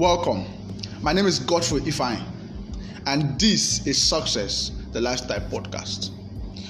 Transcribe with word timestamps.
Welcome. 0.00 0.46
My 1.02 1.12
name 1.12 1.26
is 1.26 1.38
Godfrey 1.40 1.82
Ifine, 1.82 2.24
and 3.04 3.38
this 3.38 3.86
is 3.86 4.02
Success, 4.02 4.70
the 4.92 5.00
Lifestyle 5.02 5.42
Podcast, 5.50 6.08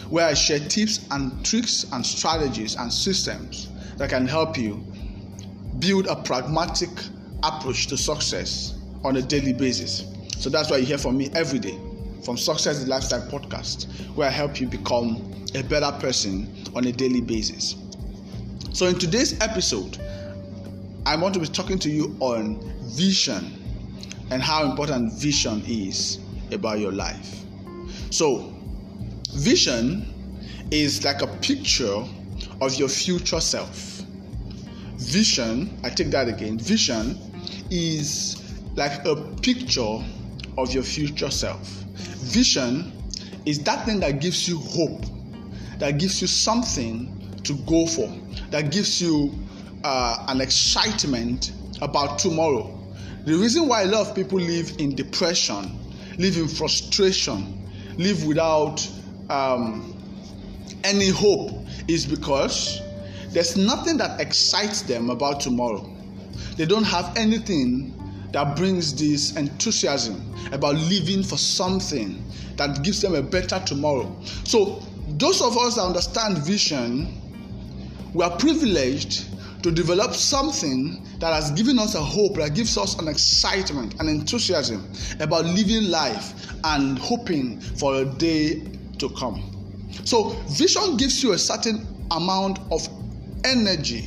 where 0.09 0.27
I 0.27 0.35
share 0.35 0.59
tips 0.59 1.07
and 1.13 1.47
tricks 1.47 1.87
and 1.93 2.05
strategies 2.05 2.75
and 2.75 2.93
systems 2.93 3.69
that 3.99 4.11
can 4.11 4.27
help 4.27 4.59
you 4.59 4.85
build 5.79 6.09
a 6.09 6.17
pragmatic 6.17 6.89
approach 7.45 7.87
to 7.87 7.97
success 7.97 8.75
on 9.05 9.15
a 9.15 9.23
daily 9.23 9.53
basis. 9.53 10.07
So 10.37 10.51
that's 10.51 10.69
why 10.69 10.79
you 10.79 10.87
hear 10.87 10.99
from 10.99 11.17
me 11.17 11.31
every 11.33 11.61
day 11.61 11.79
from 12.25 12.37
Success 12.37 12.83
the 12.83 12.91
Lifestyle 12.91 13.23
Podcast, 13.31 13.89
where 14.17 14.27
I 14.27 14.33
help 14.33 14.61
you 14.61 14.67
become 14.67 15.47
a 15.55 15.63
better 15.63 15.97
person 16.01 16.53
on 16.75 16.85
a 16.85 16.91
daily 16.91 17.21
basis. 17.21 17.77
So, 18.73 18.87
in 18.87 18.99
today's 18.99 19.41
episode, 19.41 19.99
I 21.07 21.17
want 21.17 21.35
to 21.35 21.41
be 21.41 21.47
talking 21.47 21.79
to 21.81 21.91
you 21.91 22.17
on 22.21 22.61
vision 22.83 23.57
and 24.31 24.43
how 24.43 24.71
important 24.71 25.13
vision 25.15 25.63
is 25.67 26.19
about 26.53 26.79
your 26.79 26.93
life. 26.93 27.43
So, 28.11 28.53
vision 29.33 30.13
is 30.71 31.05
like 31.05 31.23
a 31.23 31.27
picture 31.27 32.05
of 32.61 32.75
your 32.75 32.89
future 32.89 33.41
self. 33.41 34.03
Vision, 34.97 35.79
I 35.83 35.91
take 35.91 36.11
that 36.11 36.29
again, 36.29 36.59
vision 36.59 37.19
is 37.71 38.37
like 38.77 39.05
a 39.07 39.17
picture 39.43 40.05
of 40.59 40.73
your 40.73 40.83
future 40.83 41.31
self. 41.31 41.67
Vision 41.67 42.93
is 43.47 43.63
that 43.65 43.87
thing 43.87 44.01
that 44.01 44.21
gives 44.21 44.47
you 44.47 44.59
hope, 44.59 45.05
that 45.79 45.99
gives 45.99 46.21
you 46.21 46.27
something 46.27 47.17
to 47.45 47.55
go 47.67 47.87
for, 47.87 48.13
that 48.51 48.71
gives 48.71 49.01
you 49.01 49.33
uh, 49.85 50.25
an 50.29 50.41
excitement 50.41 51.53
about 51.83 52.19
tomorrow. 52.19 52.77
The 53.25 53.35
reason 53.35 53.69
why 53.69 53.83
a 53.83 53.87
lot 53.87 54.09
of 54.09 54.15
people 54.15 54.39
live 54.39 54.73
in 54.79 54.95
depression, 54.95 55.79
live 56.19 56.37
in 56.37 56.49
frustration, 56.49 57.69
live 57.97 58.25
without 58.25 58.87
um, 59.29 59.97
any 60.85 61.09
hope 61.09 61.67
is 61.89 62.07
because 62.07 62.81
there's 63.31 63.57
nothing 63.57 63.97
that 63.99 64.21
excites 64.21 64.83
them 64.83 65.11
about 65.11 65.41
tomorrow. 65.41 65.89
They 66.57 66.67
don't 66.67 66.85
have 66.85 67.17
anything 67.17 67.95
that 68.33 68.57
brings 68.57 68.95
this 68.95 69.37
enthusiasm 69.37 70.35
about 70.53 70.77
living 70.77 71.23
for 71.23 71.37
something 71.37 72.25
that 72.57 72.83
gives 72.83 73.01
them 73.01 73.15
a 73.15 73.23
better 73.23 73.61
tomorrow. 73.65 74.15
So, 74.45 74.83
those 75.09 75.43
of 75.43 75.57
us 75.59 75.75
that 75.77 75.83
understand 75.83 76.39
vision, 76.39 77.21
we 78.15 78.25
are 78.25 78.37
privileged 78.37 79.27
to 79.63 79.71
develop 79.71 80.15
something 80.15 81.05
that 81.19 81.33
has 81.33 81.51
given 81.53 81.79
us 81.79 81.95
a 81.95 82.01
hope, 82.01 82.37
that 82.37 82.55
gives 82.55 82.79
us 82.79 82.99
an 82.99 83.09
excitement, 83.09 84.01
an 84.01 84.09
enthusiasm 84.09 84.91
about 85.21 85.45
living 85.45 85.91
life 85.91 86.53
and 86.65 86.99
hoping 86.99 87.61
for 87.61 87.97
a 87.97 88.05
day 88.05 88.63
to 88.99 89.09
come. 89.11 89.43
So, 90.05 90.31
vision 90.49 90.97
gives 90.97 91.23
you 91.23 91.33
a 91.33 91.39
certain 91.39 91.87
amount 92.11 92.59
of 92.71 92.89
energy, 93.45 94.07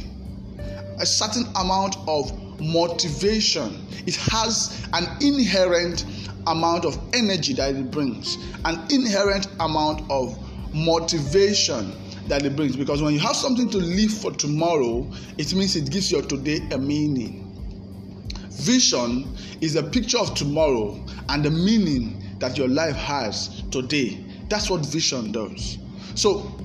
a 1.00 1.06
certain 1.06 1.46
amount 1.56 1.98
of 2.08 2.32
motivation. 2.60 3.86
It 4.06 4.16
has 4.16 4.88
an 4.94 5.06
inherent 5.22 6.06
amount 6.48 6.86
of 6.86 7.00
energy 7.14 7.54
that 7.54 7.76
it 7.76 7.92
brings, 7.92 8.38
an 8.66 8.82
inherent 8.90 9.48
amount 9.60 10.10
of 10.10 10.38
motivation 10.74 11.94
that 12.28 12.46
it 12.46 12.56
brings. 12.56 12.76
Because 12.76 13.02
when 13.02 13.14
you 13.14 13.20
have 13.20 13.36
something 13.36 13.70
to 13.70 13.78
live 13.78 14.12
for 14.12 14.32
tomorrow, 14.32 15.10
it 15.38 15.54
means 15.54 15.76
it 15.76 15.90
gives 15.90 16.12
your 16.12 16.22
today 16.22 16.60
a 16.72 16.78
meaning. 16.78 17.40
Vision 18.52 19.36
is 19.62 19.76
a 19.76 19.84
picture 19.84 20.20
of 20.20 20.34
tomorrow 20.36 21.04
and 21.30 21.44
the 21.44 21.52
meaning 21.52 22.24
that 22.40 22.58
your 22.58 22.68
life 22.68 22.96
has 22.96 23.64
today. 23.72 24.24
That's 24.50 24.70
what 24.70 24.86
vision 24.86 25.32
does. 25.32 25.78
So, 26.16 26.60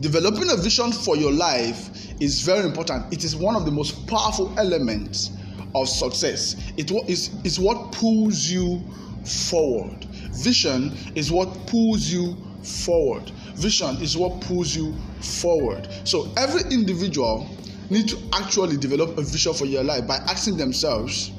developing 0.00 0.50
a 0.50 0.56
vision 0.56 0.92
for 0.92 1.16
your 1.16 1.32
life 1.32 1.90
is 2.20 2.42
very 2.42 2.64
important. 2.64 3.12
It 3.12 3.24
is 3.24 3.34
one 3.36 3.56
of 3.56 3.64
the 3.64 3.70
most 3.72 4.06
powerful 4.06 4.54
elements 4.58 5.32
of 5.74 5.88
success. 5.88 6.56
It 6.76 6.90
is, 7.08 7.30
is 7.44 7.58
what 7.58 7.92
pulls 7.92 8.48
you 8.48 8.82
forward. 9.24 10.04
Vision 10.32 10.96
is 11.14 11.30
what 11.30 11.48
pulls 11.66 12.08
you 12.08 12.36
forward. 12.62 13.30
Vision 13.56 13.96
is 14.02 14.16
what 14.16 14.40
pulls 14.42 14.76
you 14.76 14.94
forward. 15.20 15.88
So 16.04 16.28
every 16.36 16.62
individual 16.70 17.48
need 17.90 18.08
to 18.08 18.18
actually 18.32 18.76
develop 18.76 19.16
a 19.16 19.22
vision 19.22 19.54
for 19.54 19.64
your 19.64 19.82
life 19.82 20.06
by 20.06 20.16
asking 20.16 20.56
themselves, 20.56 21.30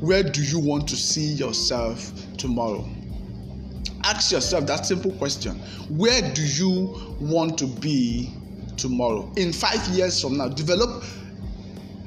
where 0.00 0.22
do 0.22 0.42
you 0.42 0.58
want 0.58 0.88
to 0.88 0.96
see 0.96 1.32
yourself 1.32 2.12
tomorrow? 2.36 2.88
Ask 4.04 4.32
yourself 4.32 4.66
that 4.66 4.86
simple 4.86 5.12
question. 5.12 5.54
Where 5.88 6.20
do 6.34 6.42
you 6.42 7.16
want 7.20 7.58
to 7.58 7.66
be 7.66 8.30
tomorrow? 8.76 9.32
In 9.36 9.52
5 9.52 9.88
years 9.94 10.20
from 10.20 10.36
now, 10.36 10.48
develop 10.48 11.04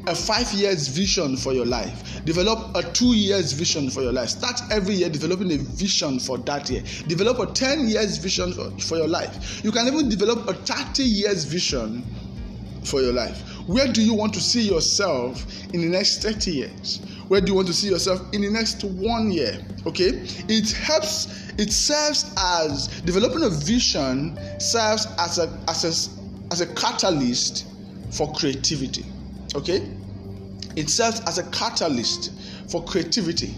a 0.07 0.16
five 0.16 0.51
years 0.53 0.88
vision 0.88 1.35
for 1.35 1.51
your 1.51 1.66
life. 1.66 2.23
Develop 2.23 2.73
a 2.75 2.84
two 2.94 3.13
years 3.13 3.51
vision 3.51 3.90
for 3.90 4.01
your 4.01 4.13
life. 4.13 4.29
Start 4.29 4.62
every 4.72 4.95
year 4.95 5.09
developing 5.09 5.51
a 5.51 5.57
vision 5.57 6.18
for 6.18 6.38
that 6.40 6.69
year. 6.69 6.81
Develop 7.07 7.40
a 7.40 7.45
10 7.53 7.90
years 7.90 8.18
vision 8.18 8.53
for, 8.53 8.72
for 8.79 8.95
your 8.97 9.07
life. 9.09 9.62
You 9.66 9.72
can 9.73 9.85
even 9.85 10.07
develop 10.07 10.47
a 10.47 10.53
30 10.53 11.03
years 11.03 11.44
vision 11.44 12.03
for 12.85 13.01
your 13.01 13.12
life. 13.12 13.41
Where 13.68 13.91
do 13.91 14.01
you 14.01 14.13
want 14.13 14.34
to 14.35 14.40
see 14.40 14.62
yourself 14.62 15.45
in 15.73 15.81
the 15.81 15.90
next 15.90 16.24
30 16.24 16.51
years? 16.51 17.01
Where 17.28 17.41
do 17.41 17.47
you 17.51 17.56
want 17.56 17.68
to 17.68 17.74
see 17.74 17.89
yourself 17.89 18.22
in 18.31 18.41
the 18.41 18.50
next 18.50 18.85
one 18.85 19.29
year? 19.29 19.59
Okay? 19.85 20.24
It 20.47 20.72
helps 20.72 21.51
it 21.57 21.74
serves 21.74 22.34
as 22.38 22.88
developing 23.01 23.44
a 23.44 23.50
vision 23.50 24.39
serves 24.57 25.06
as 25.19 25.38
a 25.38 25.59
as 25.68 25.84
a 25.84 26.53
as 26.53 26.62
a 26.62 26.74
catalyst 26.75 27.66
for 28.09 28.31
creativity 28.31 29.03
okay? 29.57 29.90
It 30.75 30.90
serves 30.90 31.19
as 31.22 31.38
a 31.38 31.44
catalyst 31.51 32.31
for 32.69 32.84
creativity. 32.84 33.56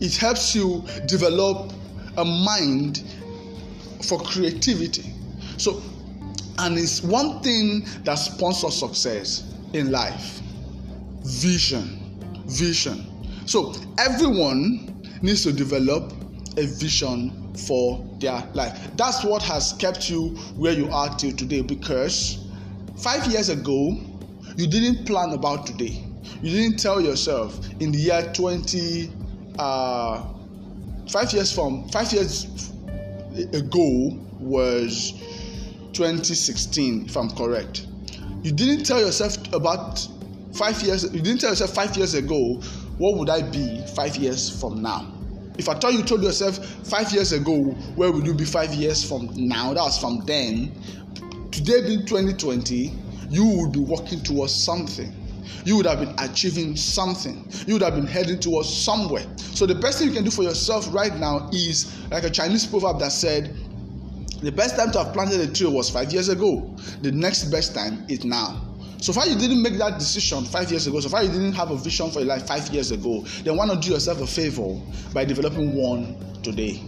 It 0.00 0.16
helps 0.16 0.54
you 0.54 0.84
develop 1.06 1.72
a 2.16 2.24
mind 2.24 3.02
for 4.02 4.20
creativity. 4.20 5.12
So 5.56 5.82
and 6.58 6.78
it's 6.78 7.02
one 7.02 7.40
thing 7.42 7.86
that 8.04 8.14
sponsors 8.16 8.78
success 8.78 9.54
in 9.72 9.90
life. 9.90 10.40
Vision. 11.22 11.98
Vision. 12.46 13.06
So 13.46 13.74
everyone 13.98 15.02
needs 15.22 15.42
to 15.44 15.52
develop 15.52 16.12
a 16.56 16.66
vision 16.66 17.52
for 17.54 18.04
their 18.18 18.46
life. 18.54 18.78
That's 18.96 19.24
what 19.24 19.42
has 19.42 19.72
kept 19.74 20.10
you 20.10 20.30
where 20.56 20.72
you 20.72 20.88
are 20.90 21.14
till 21.16 21.32
today 21.32 21.62
because 21.62 22.46
five 22.96 23.26
years 23.26 23.48
ago 23.48 23.98
you 24.56 24.66
didn't 24.66 25.06
plan 25.06 25.32
about 25.32 25.66
today. 25.66 26.04
You 26.42 26.50
didn't 26.50 26.78
tell 26.78 27.00
yourself 27.00 27.58
in 27.80 27.92
the 27.92 27.98
year 27.98 28.30
20 28.34 29.10
uh, 29.58 30.24
five 31.08 31.32
years 31.32 31.52
from 31.52 31.88
five 31.88 32.12
years 32.12 32.72
ago 33.52 34.18
was 34.38 35.12
2016 35.92 37.06
if 37.06 37.16
i'm 37.16 37.30
correct. 37.30 37.86
You 38.42 38.52
didn't 38.52 38.84
tell 38.84 39.00
yourself 39.00 39.36
about 39.52 40.06
five 40.52 40.80
years 40.82 41.04
you 41.04 41.20
didn't 41.20 41.40
tell 41.40 41.50
yourself 41.50 41.74
five 41.74 41.96
years 41.96 42.14
ago 42.14 42.54
what 42.98 43.16
would 43.16 43.30
i 43.30 43.42
be 43.42 43.84
five 43.94 44.16
years 44.16 44.48
from 44.60 44.82
now? 44.82 45.12
If 45.58 45.68
i 45.68 45.74
thought 45.74 45.92
you 45.92 46.02
told 46.02 46.22
yourself 46.22 46.58
five 46.86 47.12
years 47.12 47.32
ago 47.32 47.62
where 47.94 48.10
would 48.10 48.26
you 48.26 48.34
be 48.34 48.44
five 48.44 48.74
years 48.74 49.06
from 49.06 49.28
now? 49.34 49.74
That 49.74 49.82
was 49.82 49.98
from 49.98 50.24
then. 50.26 50.72
Today 51.50 51.82
being 51.86 52.06
2020 52.06 53.01
you 53.32 53.46
would 53.46 53.72
be 53.72 53.80
working 53.80 54.20
towards 54.22 54.54
something 54.54 55.12
you 55.64 55.76
would 55.76 55.86
have 55.86 56.00
been 56.00 56.14
achieving 56.18 56.76
something. 56.76 57.48
You 57.66 57.74
would 57.74 57.82
have 57.82 57.94
been 57.94 58.06
heading 58.06 58.38
towards 58.38 58.72
somewhere. 58.72 59.24
So 59.36 59.66
the 59.66 59.74
best 59.74 59.98
thing 59.98 60.08
you 60.08 60.14
can 60.14 60.24
do 60.24 60.30
for 60.30 60.42
yourself 60.42 60.92
right 60.92 61.14
now 61.16 61.50
is 61.52 61.96
like 62.10 62.24
a 62.24 62.30
Chinese 62.30 62.66
proverb 62.66 62.98
that 63.00 63.12
said, 63.12 63.54
the 64.40 64.50
best 64.50 64.76
time 64.76 64.90
to 64.92 65.04
have 65.04 65.12
planted 65.12 65.40
a 65.40 65.52
tree 65.52 65.68
was 65.68 65.88
five 65.88 66.12
years 66.12 66.28
ago. 66.28 66.74
The 67.02 67.12
next 67.12 67.44
best 67.44 67.74
time 67.74 68.04
is 68.08 68.24
now. 68.24 68.60
So 68.98 69.12
far 69.12 69.26
you 69.26 69.36
didn't 69.36 69.62
make 69.62 69.78
that 69.78 69.98
decision 69.98 70.44
five 70.44 70.70
years 70.70 70.86
ago, 70.86 71.00
so 71.00 71.08
far 71.08 71.22
you 71.22 71.30
didn't 71.30 71.52
have 71.52 71.70
a 71.70 71.76
vision 71.76 72.10
for 72.10 72.20
your 72.20 72.28
life 72.28 72.46
five 72.46 72.68
years 72.68 72.90
ago, 72.92 73.24
then 73.42 73.56
why 73.56 73.66
not 73.66 73.82
do 73.82 73.90
yourself 73.90 74.20
a 74.20 74.26
favor 74.26 74.80
by 75.12 75.24
developing 75.24 75.74
one 75.74 76.16
today? 76.42 76.82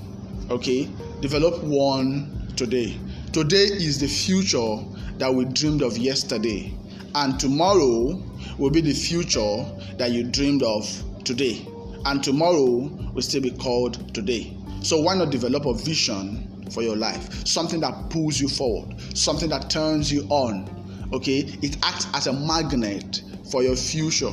Okay? 0.50 0.88
Develop 1.20 1.62
one 1.62 2.52
today. 2.56 2.98
Today 3.32 3.64
is 3.64 4.00
the 4.00 4.06
future 4.06 4.78
that 5.18 5.32
we 5.32 5.44
dreamed 5.44 5.82
of 5.82 5.96
yesterday, 5.98 6.74
and 7.14 7.38
tomorrow 7.38 8.22
will 8.58 8.70
be 8.70 8.80
the 8.80 8.92
future 8.92 9.64
that 9.98 10.10
you 10.10 10.24
dreamed 10.24 10.62
of 10.62 10.86
today. 11.24 11.66
And 12.04 12.22
tomorrow 12.22 12.90
will 13.14 13.22
still 13.22 13.40
be 13.40 13.50
called 13.50 14.14
today. 14.14 14.56
So 14.82 15.00
why 15.00 15.14
not 15.14 15.30
develop 15.30 15.64
a 15.64 15.74
vision 15.74 16.66
for 16.70 16.82
your 16.82 16.96
life? 16.96 17.46
Something 17.46 17.80
that 17.80 18.10
pulls 18.10 18.40
you 18.40 18.48
forward, 18.48 18.94
something 19.16 19.48
that 19.48 19.70
turns 19.70 20.12
you 20.12 20.26
on. 20.28 20.68
Okay? 21.12 21.38
It 21.62 21.78
acts 21.82 22.06
as 22.12 22.26
a 22.26 22.32
magnet 22.32 23.22
for 23.50 23.62
your 23.62 23.76
future. 23.76 24.32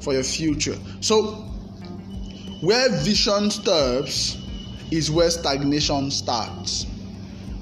For 0.00 0.12
your 0.12 0.22
future. 0.22 0.76
So 1.00 1.48
Where 2.60 2.88
vision 2.90 3.52
stops 3.52 4.36
is 4.90 5.12
where 5.12 5.30
stagnation 5.30 6.10
starts. 6.10 6.86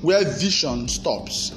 Where 0.01 0.25
vision 0.25 0.89
stops 0.89 1.53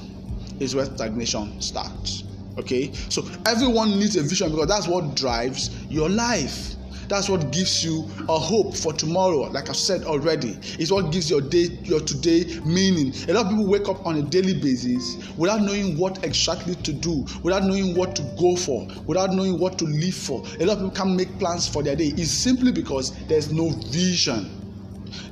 is 0.60 0.76
where 0.76 0.86
stagnation 0.86 1.62
starts. 1.62 2.24
Okay, 2.58 2.92
so 3.10 3.26
everyone 3.46 3.98
needs 4.00 4.18
a 4.18 4.22
vision 4.22 4.52
because 4.52 4.68
that's 4.68 4.88
what 4.88 5.16
drives 5.16 5.70
your 5.90 6.10
life. 6.10 6.76
That's 7.08 7.28
what 7.28 7.52
gives 7.52 7.84
you 7.84 8.08
a 8.30 8.38
hope 8.38 8.76
for 8.76 8.94
tomorrow. 8.94 9.40
Like 9.50 9.68
I've 9.68 9.76
said 9.76 10.04
already, 10.04 10.58
it's 10.78 10.92
what 10.92 11.12
gives 11.12 11.28
your 11.28 11.42
day, 11.42 11.70
your 11.84 12.02
today 12.02 12.60
meaning. 12.64 13.14
A 13.28 13.34
lot 13.34 13.46
of 13.46 13.50
people 13.50 13.66
wake 13.66 13.90
up 13.90 14.06
on 14.06 14.18
a 14.18 14.22
daily 14.22 14.54
basis 14.54 15.18
without 15.36 15.62
knowing 15.62 15.98
what 15.98 16.24
exactly 16.24 16.76
to 16.76 16.94
do, 16.94 17.26
without 17.42 17.64
knowing 17.64 17.96
what 17.96 18.16
to 18.18 18.22
go 18.40 18.56
for, 18.56 18.88
without 19.08 19.34
knowing 19.34 19.58
what 19.58 19.80
to 19.80 19.86
live 19.86 20.14
for. 20.14 20.44
A 20.60 20.66
lot 20.66 20.78
of 20.78 20.84
people 20.84 20.92
can't 20.92 21.16
make 21.16 21.40
plans 21.40 21.68
for 21.68 21.82
their 21.82 21.96
day. 21.96 22.14
It's 22.16 22.30
simply 22.30 22.72
because 22.72 23.12
there's 23.26 23.52
no 23.52 23.70
vision. 23.90 24.52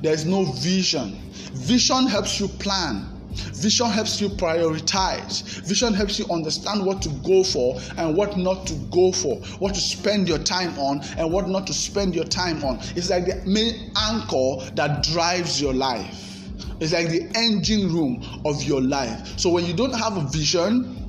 There's 0.02 0.24
no 0.26 0.46
vision. 0.46 1.16
Vision 1.52 2.06
helps 2.06 2.40
you 2.40 2.48
plan 2.48 3.17
Vision 3.30 3.90
helps 3.90 4.20
you 4.20 4.28
prioritize. 4.28 5.42
Vision 5.66 5.94
helps 5.94 6.18
you 6.18 6.26
understand 6.30 6.84
what 6.84 7.02
to 7.02 7.08
go 7.24 7.44
for 7.44 7.78
and 7.96 8.16
what 8.16 8.36
not 8.36 8.66
to 8.66 8.74
go 8.90 9.12
for, 9.12 9.36
what 9.58 9.74
to 9.74 9.80
spend 9.80 10.28
your 10.28 10.38
time 10.38 10.78
on 10.78 11.00
and 11.16 11.30
what 11.30 11.48
not 11.48 11.66
to 11.66 11.74
spend 11.74 12.14
your 12.14 12.24
time 12.24 12.64
on. 12.64 12.78
It's 12.96 13.10
like 13.10 13.26
the 13.26 13.42
main 13.46 13.92
anchor 13.96 14.70
that 14.74 15.02
drives 15.02 15.60
your 15.60 15.74
life. 15.74 16.24
It's 16.80 16.92
like 16.92 17.08
the 17.08 17.28
engine 17.34 17.92
room 17.92 18.24
of 18.44 18.62
your 18.62 18.80
life. 18.80 19.38
So 19.38 19.50
when 19.50 19.66
you 19.66 19.74
don't 19.74 19.94
have 19.94 20.16
a 20.16 20.28
vision, 20.28 21.08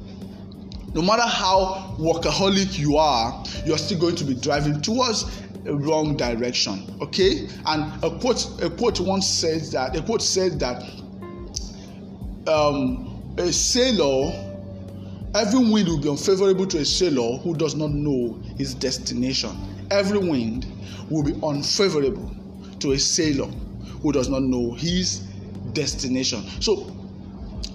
no 0.94 1.02
matter 1.02 1.28
how 1.28 1.96
workaholic 2.00 2.78
you 2.78 2.98
are, 2.98 3.44
you're 3.66 3.78
still 3.78 4.00
going 4.00 4.16
to 4.16 4.24
be 4.24 4.34
driving 4.34 4.82
towards 4.82 5.26
a 5.66 5.76
wrong 5.76 6.18
direction. 6.18 6.84
Okay? 7.02 7.48
And 7.66 8.04
a 8.04 8.18
quote, 8.20 8.62
a 8.62 8.70
quote 8.70 9.00
once 9.00 9.28
says 9.28 9.72
that 9.72 9.96
a 9.96 10.02
quote 10.02 10.22
says 10.22 10.58
that 10.58 10.84
um, 12.50 13.36
a 13.38 13.52
sailor, 13.54 14.34
every 15.36 15.60
wind 15.60 15.88
will 15.88 16.00
be 16.02 16.10
unfavorable 16.10 16.66
to 16.68 16.80
a 16.80 16.86
sailor 16.86 17.38
who 17.38 17.56
does 17.56 17.76
not 17.76 17.92
know 17.92 18.40
his 18.58 18.74
destination. 18.74 19.52
Every 19.92 20.20
wind 20.20 20.66
will 21.10 21.24
be 21.24 21.34
unfavorable 21.44 22.32
to 22.80 22.92
a 22.94 23.00
sailor 23.00 23.48
who 24.02 24.12
does 24.12 24.30
not 24.30 24.44
know 24.44 24.72
his 24.74 25.20
destination. 25.74 26.44
So 26.62 26.96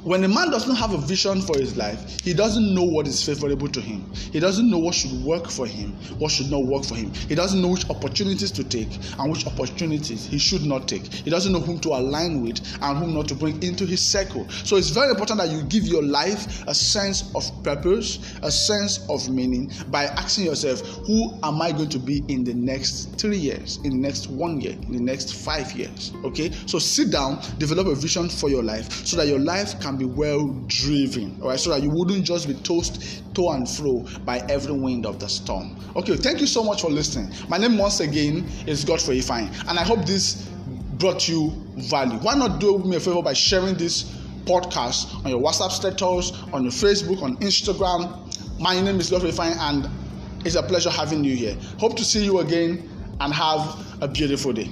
when 0.04 0.22
a 0.22 0.28
man 0.28 0.50
does 0.50 0.68
not 0.68 0.76
have 0.76 0.92
a 0.92 0.98
vision 0.98 1.40
for 1.40 1.58
his 1.58 1.78
life, 1.78 2.20
he 2.20 2.34
doesn't 2.34 2.74
know 2.74 2.82
what 2.84 3.06
is 3.06 3.24
favorable 3.24 3.68
to 3.68 3.80
him. 3.80 4.04
He 4.12 4.38
doesn't 4.38 4.70
know 4.70 4.76
what 4.76 4.94
should 4.94 5.12
work 5.24 5.48
for 5.48 5.66
him, 5.66 5.92
what 6.18 6.30
should 6.30 6.50
not 6.50 6.66
work 6.66 6.84
for 6.84 6.94
him. 6.94 7.10
He 7.26 7.34
doesn't 7.34 7.62
know 7.62 7.68
which 7.68 7.88
opportunities 7.88 8.50
to 8.52 8.64
take 8.64 8.90
and 9.18 9.32
which 9.32 9.46
opportunities 9.46 10.26
he 10.26 10.38
should 10.38 10.62
not 10.62 10.86
take. 10.88 11.10
He 11.10 11.30
doesn't 11.30 11.50
know 11.50 11.60
whom 11.60 11.80
to 11.80 11.88
align 11.88 12.42
with 12.42 12.60
and 12.82 12.98
whom 12.98 13.14
not 13.14 13.28
to 13.28 13.34
bring 13.34 13.62
into 13.62 13.86
his 13.86 14.06
circle. 14.06 14.46
So 14.50 14.76
it's 14.76 14.90
very 14.90 15.08
important 15.08 15.38
that 15.40 15.48
you 15.48 15.62
give 15.62 15.84
your 15.84 16.02
life 16.02 16.62
a 16.68 16.74
sense 16.74 17.34
of 17.34 17.50
purpose, 17.62 18.18
a 18.42 18.50
sense 18.50 19.06
of 19.08 19.30
meaning 19.30 19.72
by 19.88 20.04
asking 20.04 20.44
yourself, 20.44 20.82
who 21.06 21.32
am 21.42 21.62
I 21.62 21.72
going 21.72 21.88
to 21.88 21.98
be 21.98 22.22
in 22.28 22.44
the 22.44 22.52
next 22.52 23.18
three 23.18 23.38
years, 23.38 23.78
in 23.84 23.90
the 23.90 24.06
next 24.06 24.28
one 24.28 24.60
year, 24.60 24.72
in 24.72 24.92
the 24.92 25.00
next 25.00 25.34
five 25.34 25.72
years? 25.72 26.12
Okay, 26.24 26.50
so 26.66 26.78
sit 26.78 27.10
down, 27.10 27.40
develop 27.56 27.86
a 27.86 27.94
vision 27.94 28.28
for 28.28 28.50
your 28.50 28.62
life 28.62 29.06
so 29.06 29.16
that 29.16 29.28
your 29.28 29.38
life 29.38 29.80
can 29.80 29.93
be 29.98 30.04
well 30.04 30.48
driven, 30.66 31.38
all 31.42 31.48
right, 31.48 31.58
so 31.60 31.70
that 31.70 31.82
you 31.82 31.90
wouldn't 31.90 32.24
just 32.24 32.48
be 32.48 32.54
tossed 32.54 33.22
to 33.34 33.48
and 33.50 33.68
fro 33.68 34.04
by 34.24 34.38
every 34.48 34.72
wind 34.72 35.06
of 35.06 35.18
the 35.18 35.28
storm. 35.28 35.76
Okay, 35.96 36.16
thank 36.16 36.40
you 36.40 36.46
so 36.46 36.62
much 36.62 36.82
for 36.82 36.90
listening. 36.90 37.32
My 37.48 37.58
name 37.58 37.78
once 37.78 38.00
again 38.00 38.46
is 38.66 38.84
Godfrey 38.84 39.18
Ifine, 39.18 39.48
and 39.68 39.78
I 39.78 39.84
hope 39.84 40.04
this 40.06 40.48
brought 40.98 41.28
you 41.28 41.50
value. 41.76 42.18
Why 42.18 42.34
not 42.34 42.60
do 42.60 42.78
me 42.78 42.96
a 42.96 43.00
favor 43.00 43.22
by 43.22 43.32
sharing 43.32 43.74
this 43.74 44.04
podcast 44.44 45.24
on 45.24 45.30
your 45.30 45.40
WhatsApp 45.40 45.70
status, 45.70 46.32
on 46.52 46.62
your 46.62 46.72
Facebook, 46.72 47.22
on 47.22 47.36
Instagram? 47.38 48.60
My 48.60 48.80
name 48.80 49.00
is 49.00 49.10
Godfrey 49.10 49.30
Ifine, 49.30 49.56
and 49.58 49.88
it's 50.46 50.54
a 50.54 50.62
pleasure 50.62 50.90
having 50.90 51.24
you 51.24 51.34
here. 51.34 51.56
Hope 51.78 51.96
to 51.96 52.04
see 52.04 52.24
you 52.24 52.40
again 52.40 52.88
and 53.20 53.32
have 53.32 54.02
a 54.02 54.08
beautiful 54.08 54.52
day. 54.52 54.70